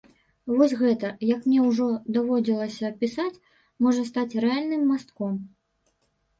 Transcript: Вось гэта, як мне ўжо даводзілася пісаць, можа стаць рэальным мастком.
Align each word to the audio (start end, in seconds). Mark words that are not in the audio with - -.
Вось 0.53 0.71
гэта, 0.79 1.11
як 1.31 1.43
мне 1.49 1.59
ўжо 1.65 1.89
даводзілася 2.17 2.93
пісаць, 3.03 3.41
можа 3.87 4.01
стаць 4.11 4.37
рэальным 4.49 4.83
мастком. 4.93 5.41